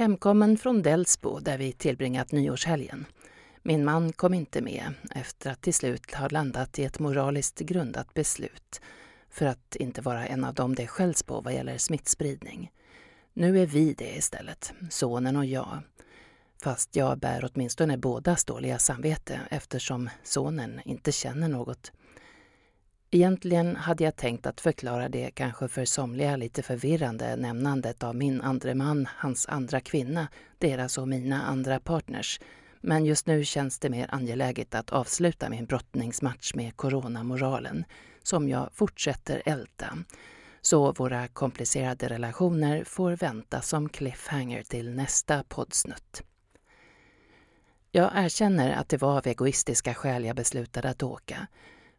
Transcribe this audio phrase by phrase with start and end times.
[0.00, 3.06] Hemkommen från Delsbo där vi tillbringat nyårshelgen.
[3.62, 8.14] Min man kom inte med efter att till slut ha landat i ett moraliskt grundat
[8.14, 8.80] beslut
[9.30, 12.70] för att inte vara en av dem det skälls på vad gäller smittspridning.
[13.32, 15.78] Nu är vi det istället, sonen och jag.
[16.62, 21.92] Fast jag bär åtminstone bådas dåliga samvete eftersom sonen inte känner något.
[23.12, 28.40] Egentligen hade jag tänkt att förklara det kanske för somliga lite förvirrande nämnandet av min
[28.40, 32.40] andre man, hans andra kvinna, deras och mina andra partners.
[32.80, 37.84] Men just nu känns det mer angeläget att avsluta min brottningsmatch med coronamoralen,
[38.22, 39.98] som jag fortsätter älta.
[40.60, 46.22] Så våra komplicerade relationer får vänta som cliffhanger till nästa poddsnutt.
[47.90, 51.46] Jag erkänner att det var av egoistiska skäl jag beslutade att åka.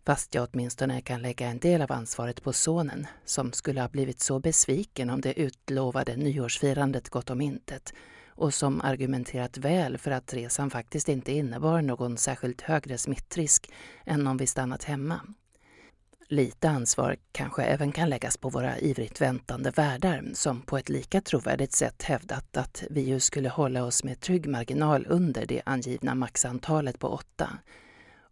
[0.06, 4.20] Fast jag åtminstone kan lägga en del av ansvaret på sonen som skulle ha blivit
[4.20, 7.94] så besviken om det utlovade nyårsfirandet gått om intet
[8.28, 13.72] och som argumenterat väl för att resan faktiskt inte innebar någon särskilt högre smittrisk
[14.06, 15.22] än om vi stannat hemma.
[16.28, 21.22] Lite ansvar kanske även kan läggas på våra ivrigt väntande värdar som på ett lika
[21.22, 26.16] trovärdigt sätt hävdat att vi ju skulle hålla oss med trygg marginal under det angivna
[26.16, 27.50] maxantalet på åtta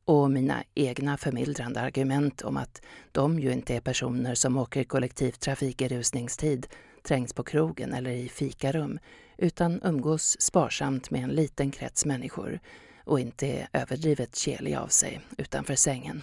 [0.09, 5.81] och mina egna förmildrande argument om att de ju inte är personer som åker kollektivtrafik
[5.81, 6.67] i rusningstid,
[7.03, 8.99] trängs på krogen eller i fikarum,
[9.37, 12.59] utan umgås sparsamt med en liten krets människor
[13.03, 16.21] och inte är överdrivet kelig av sig utanför sängen.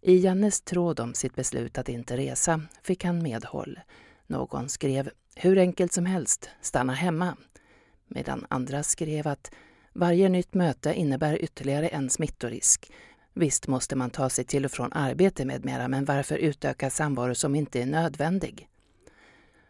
[0.00, 3.80] I Jannes tråd om sitt beslut att inte resa fick han medhåll.
[4.26, 7.36] Någon skrev ”Hur enkelt som helst, stanna hemma”
[8.08, 9.50] medan andra skrev att
[9.92, 12.92] varje nytt möte innebär ytterligare en smittorisk.
[13.34, 17.34] Visst måste man ta sig till och från arbete med mera, men varför utöka samvaro
[17.34, 18.68] som inte är nödvändig?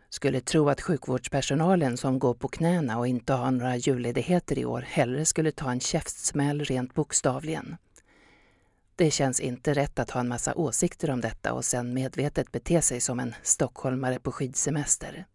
[0.08, 4.84] Skulle tro att sjukvårdspersonalen som går på knäna och inte har några julledigheter i år
[4.88, 7.76] hellre skulle ta en käftsmäll rent bokstavligen.
[8.96, 12.82] Det känns inte rätt att ha en massa åsikter om detta och sen medvetet bete
[12.82, 15.26] sig som en stockholmare på skidsemester.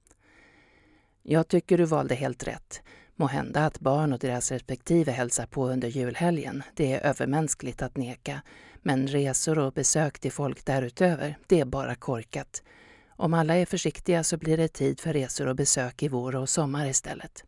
[1.23, 2.81] Jag tycker du valde helt rätt.
[3.19, 6.63] Må hända att barn och deras respektive hälsar på under julhelgen.
[6.73, 8.41] Det är övermänskligt att neka.
[8.81, 12.63] Men resor och besök till folk därutöver, det är bara korkat.
[13.09, 16.49] Om alla är försiktiga så blir det tid för resor och besök i vår och
[16.49, 17.43] sommar istället.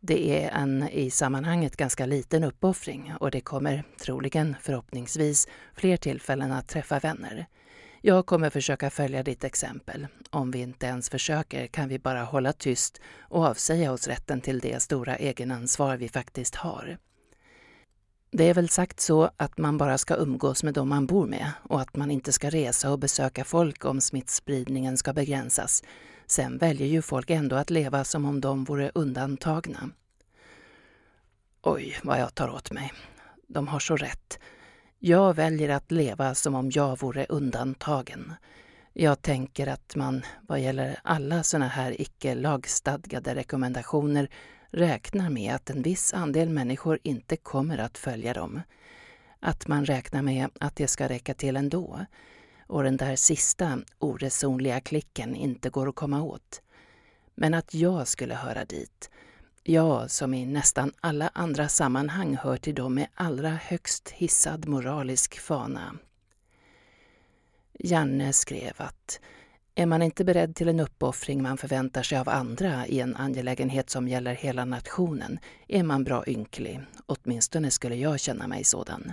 [0.00, 6.52] Det är en i sammanhanget ganska liten uppoffring och det kommer troligen, förhoppningsvis, fler tillfällen
[6.52, 7.46] att träffa vänner.
[8.02, 10.06] Jag kommer försöka följa ditt exempel.
[10.30, 14.60] Om vi inte ens försöker kan vi bara hålla tyst och avsäga oss rätten till
[14.60, 16.98] det stora egenansvar vi faktiskt har.
[18.30, 21.52] Det är väl sagt så att man bara ska umgås med dem man bor med
[21.62, 25.82] och att man inte ska resa och besöka folk om smittspridningen ska begränsas.
[26.26, 29.90] Sen väljer ju folk ändå att leva som om de vore undantagna.
[31.62, 32.92] Oj, vad jag tar åt mig.
[33.46, 34.38] De har så rätt.
[35.02, 38.32] Jag väljer att leva som om jag vore undantagen.
[38.92, 44.30] Jag tänker att man, vad gäller alla sådana här icke lagstadgade rekommendationer,
[44.70, 48.60] räknar med att en viss andel människor inte kommer att följa dem.
[49.40, 52.06] Att man räknar med att det ska räcka till ändå.
[52.66, 56.62] Och den där sista oresonliga klicken inte går att komma åt.
[57.34, 59.10] Men att jag skulle höra dit,
[59.62, 65.38] jag som i nästan alla andra sammanhang hör till dem med allra högst hissad moralisk
[65.38, 65.96] fana.
[67.78, 69.20] Janne skrev att
[69.74, 73.90] är man inte beredd till en uppoffring man förväntar sig av andra i en angelägenhet
[73.90, 75.38] som gäller hela nationen
[75.68, 79.12] är man bra ynklig, åtminstone skulle jag känna mig sådan.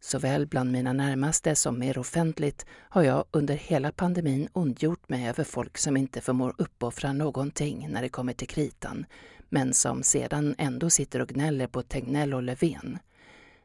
[0.00, 5.44] Såväl bland mina närmaste som mer offentligt har jag under hela pandemin ondgjort mig över
[5.44, 9.06] folk som inte förmår uppoffra någonting när det kommer till kritan,
[9.52, 12.98] men som sedan ändå sitter och gnäller på Tegnell och Löfven.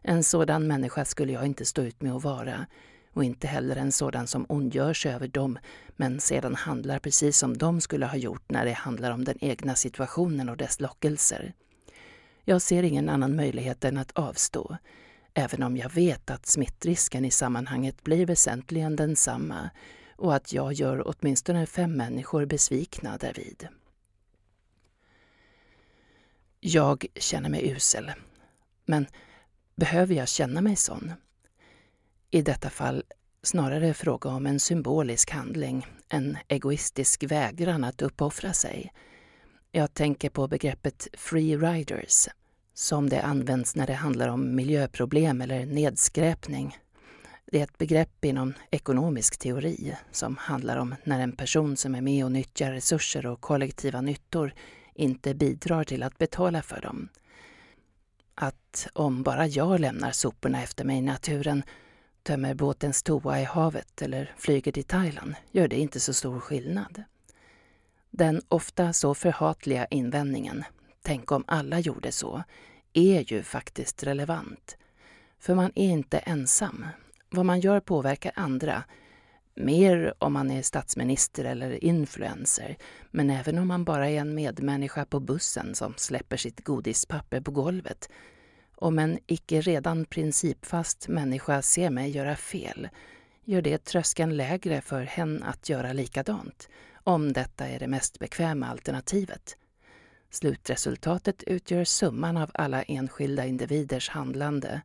[0.01, 2.65] En sådan människa skulle jag inte stå ut med att vara
[3.13, 5.59] och inte heller en sådan som ondgör sig över dem
[5.95, 9.75] men sedan handlar precis som de skulle ha gjort när det handlar om den egna
[9.75, 11.53] situationen och dess lockelser.
[12.43, 14.77] Jag ser ingen annan möjlighet än att avstå,
[15.33, 19.69] även om jag vet att smittrisken i sammanhanget blir väsentligen densamma
[20.15, 23.67] och att jag gör åtminstone fem människor besvikna därvid.
[26.69, 28.11] Jag känner mig usel.
[28.85, 29.07] Men
[29.75, 31.13] behöver jag känna mig sån?
[32.31, 33.03] I detta fall
[33.43, 38.93] snarare fråga om en symbolisk handling, en egoistisk vägran att uppoffra sig.
[39.71, 42.27] Jag tänker på begreppet free riders,
[42.73, 46.77] som det används när det handlar om miljöproblem eller nedskräpning.
[47.45, 52.01] Det är ett begrepp inom ekonomisk teori som handlar om när en person som är
[52.01, 54.53] med och nyttjar resurser och kollektiva nyttor
[54.97, 57.09] inte bidrar till att betala för dem.
[58.35, 61.63] Att om bara jag lämnar soporna efter mig i naturen,
[62.23, 67.03] tömmer båtens toa i havet eller flyger till Thailand gör det inte så stor skillnad.
[68.09, 70.63] Den ofta så förhatliga invändningen,
[71.01, 72.43] tänk om alla gjorde så,
[72.93, 74.77] är ju faktiskt relevant.
[75.39, 76.85] För man är inte ensam.
[77.29, 78.83] Vad man gör påverkar andra.
[79.59, 82.77] Mer om man är statsminister eller influencer,
[83.11, 87.51] men även om man bara är en medmänniska på bussen som släpper sitt godispapper på
[87.51, 88.09] golvet.
[88.75, 92.89] Om en icke redan principfast människa ser mig göra fel
[93.43, 96.69] gör det tröskeln lägre för hen att göra likadant,
[97.03, 99.57] om detta är det mest bekväma alternativet.
[100.29, 104.81] Slutresultatet utgör summan av alla enskilda individers handlande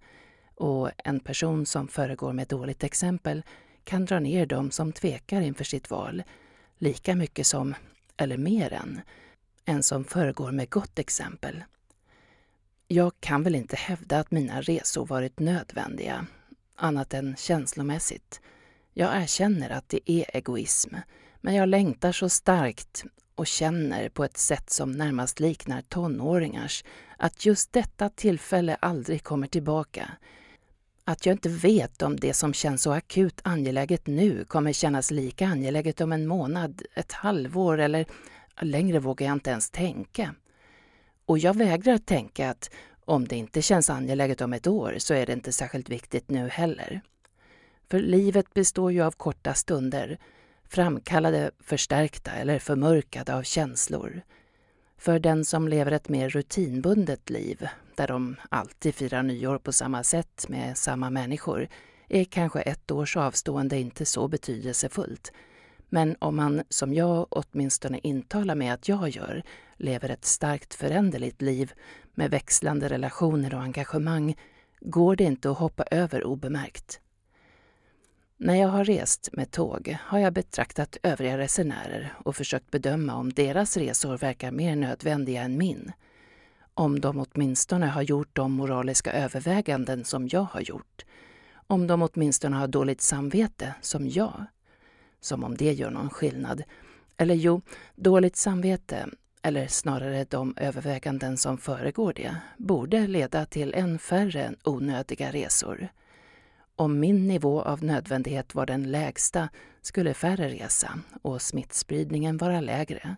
[0.54, 3.42] och en person som föregår med dåligt exempel
[3.84, 6.22] kan dra ner dem som tvekar inför sitt val
[6.82, 7.74] lika mycket som,
[8.16, 9.00] eller mer än,
[9.64, 11.64] en som föregår med gott exempel.
[12.88, 16.26] Jag kan väl inte hävda att mina resor varit nödvändiga,
[16.76, 18.40] annat än känslomässigt.
[18.92, 20.94] Jag erkänner att det är egoism,
[21.40, 26.84] men jag längtar så starkt och känner på ett sätt som närmast liknar tonåringars
[27.16, 30.10] att just detta tillfälle aldrig kommer tillbaka.
[31.04, 35.46] Att jag inte vet om det som känns så akut angeläget nu kommer kännas lika
[35.46, 38.06] angeläget om en månad, ett halvår eller
[38.60, 40.34] längre vågar jag inte ens tänka.
[41.26, 42.70] Och jag vägrar tänka att
[43.04, 46.48] om det inte känns angeläget om ett år så är det inte särskilt viktigt nu
[46.48, 47.00] heller.
[47.90, 50.18] För livet består ju av korta stunder
[50.68, 54.22] framkallade, förstärkta eller förmörkade av känslor.
[54.98, 60.04] För den som lever ett mer rutinbundet liv, där de alltid firar nyår på samma
[60.04, 61.68] sätt med samma människor,
[62.08, 65.32] är kanske ett års avstående inte så betydelsefullt.
[65.88, 69.42] Men om man, som jag åtminstone intalar mig att jag gör,
[69.76, 71.72] lever ett starkt föränderligt liv
[72.14, 74.36] med växlande relationer och engagemang,
[74.80, 77.00] går det inte att hoppa över obemärkt.
[78.36, 83.32] När jag har rest med tåg har jag betraktat övriga resenärer och försökt bedöma om
[83.32, 85.92] deras resor verkar mer nödvändiga än min.
[86.74, 91.04] Om de åtminstone har gjort de moraliska överväganden som jag har gjort.
[91.66, 94.44] Om de åtminstone har dåligt samvete som jag.
[95.20, 96.62] Som om det gör någon skillnad.
[97.16, 97.62] Eller jo,
[97.94, 99.08] dåligt samvete,
[99.42, 105.88] eller snarare de överväganden som föregår det, borde leda till än färre onödiga resor.
[106.76, 109.48] Om min nivå av nödvändighet var den lägsta
[109.82, 113.16] skulle färre resa och smittspridningen vara lägre.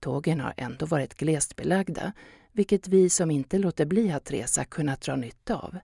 [0.00, 2.12] Tågen har ändå varit glest belagda,
[2.52, 5.78] vilket vi som inte låter bli att resa kunnat dra nytta av.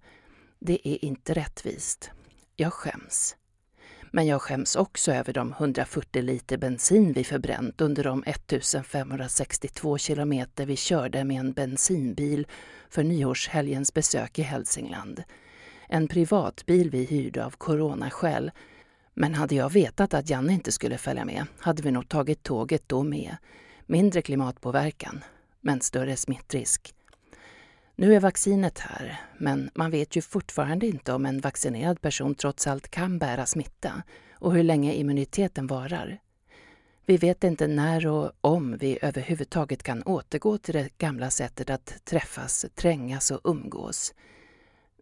[0.59, 2.11] Det är inte rättvist.
[2.57, 3.37] Jag skäms.
[4.11, 10.67] Men jag skäms också över de 140 liter bensin vi förbränt under de 1562 kilometer
[10.67, 12.47] vi körde med en bensinbil
[12.89, 15.25] för nyårshelgens besök i Hälsingland
[15.89, 18.51] en privatbil vi hyrde av coronaskäl.
[19.15, 22.83] Men hade jag vetat att Janne inte skulle följa med hade vi nog tagit tåget
[22.87, 23.37] då med.
[23.88, 25.25] Mindre klimatpåverkan,
[25.61, 26.94] men större smittrisk.
[27.97, 32.67] Nu är vaccinet här, men man vet ju fortfarande inte om en vaccinerad person trots
[32.67, 34.03] allt kan bära smitta
[34.33, 36.19] och hur länge immuniteten varar.
[37.05, 42.05] Vi vet inte när och om vi överhuvudtaget kan återgå till det gamla sättet att
[42.05, 44.15] träffas, trängas och umgås.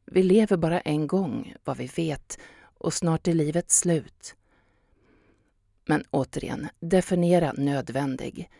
[0.07, 2.39] Vi lever bara en gång, vad vi vet,
[2.79, 4.35] och snart är livet slut.
[5.87, 8.51] Men återigen, definiera nödvändig.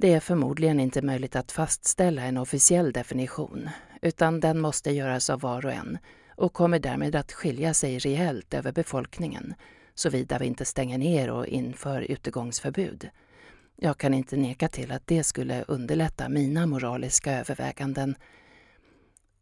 [0.00, 3.68] Det är förmodligen inte möjligt att fastställa en officiell definition,
[4.02, 5.98] utan den måste göras av var och en
[6.36, 9.54] och kommer därmed att skilja sig rejält över befolkningen,
[9.94, 13.08] såvida vi inte stänger ner och inför utegångsförbud.
[13.76, 18.14] Jag kan inte neka till att det skulle underlätta mina moraliska överväganden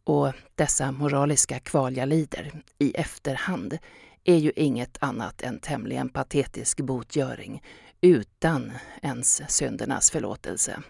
[0.05, 3.79] och dessa moraliska kval jag lider i efterhand
[4.25, 7.63] är ju inget annat än tämligen patetisk botgöring
[8.09, 8.73] utan
[9.03, 10.83] ens syndernas förlåtelse.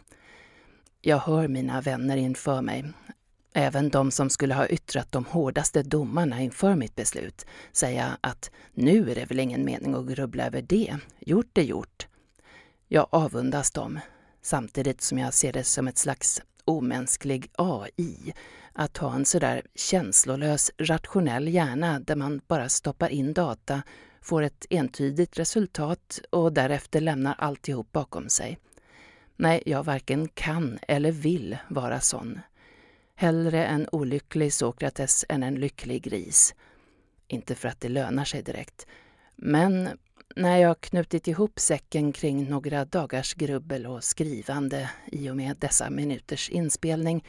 [1.01, 2.85] Jag hör mina vänner inför mig,
[3.53, 9.11] även de som skulle ha yttrat de hårdaste domarna inför mitt beslut, säga att nu
[9.11, 12.07] är det väl ingen mening att grubbla över det, gjort är gjort.
[12.89, 14.01] Jag avundas dem,
[14.43, 18.35] samtidigt som jag ser det som ett slags omänsklig AI
[18.73, 23.83] att ha en sådär känslolös, rationell hjärna där man bara stoppar in data,
[24.27, 28.59] får ett entydigt resultat och därefter lämnar alltihop bakom sig.
[29.37, 32.41] Nej, jag varken kan eller vill vara sån.
[33.15, 36.55] Hellre en olycklig Sokrates än en lycklig gris.
[37.29, 38.87] Inte för att det lönar sig direkt.
[39.37, 39.89] Men
[40.37, 45.91] när jag knutit ihop säcken kring några dagars grubbel och skrivande i och med dessa
[45.91, 47.25] minuters inspelning,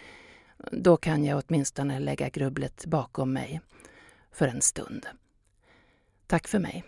[0.72, 3.62] då kan jag åtminstone lägga grubblet bakom mig.
[4.32, 5.06] För en stund.
[6.28, 6.84] Tack för mig.